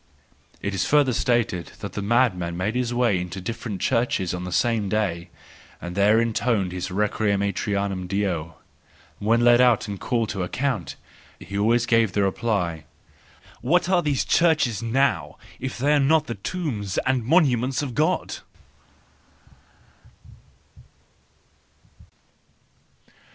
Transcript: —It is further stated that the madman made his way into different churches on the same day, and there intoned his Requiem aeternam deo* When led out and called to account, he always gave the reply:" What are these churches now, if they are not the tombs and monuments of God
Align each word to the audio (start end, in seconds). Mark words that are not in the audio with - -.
—It 0.63 0.73
is 0.73 0.83
further 0.83 1.13
stated 1.13 1.73
that 1.81 1.93
the 1.93 2.01
madman 2.01 2.57
made 2.57 2.73
his 2.73 2.91
way 2.91 3.21
into 3.21 3.39
different 3.39 3.81
churches 3.81 4.33
on 4.33 4.45
the 4.45 4.51
same 4.51 4.89
day, 4.89 5.29
and 5.79 5.93
there 5.95 6.19
intoned 6.19 6.71
his 6.71 6.89
Requiem 6.89 7.41
aeternam 7.43 8.07
deo* 8.07 8.55
When 9.19 9.41
led 9.41 9.61
out 9.61 9.87
and 9.87 9.99
called 9.99 10.29
to 10.29 10.41
account, 10.41 10.95
he 11.39 11.55
always 11.55 11.85
gave 11.85 12.13
the 12.13 12.23
reply:" 12.23 12.85
What 13.61 13.89
are 13.89 14.01
these 14.01 14.25
churches 14.25 14.81
now, 14.81 15.37
if 15.59 15.77
they 15.77 15.93
are 15.93 15.99
not 15.99 16.25
the 16.25 16.33
tombs 16.33 16.97
and 17.05 17.23
monuments 17.23 17.83
of 17.83 17.93
God 17.93 18.37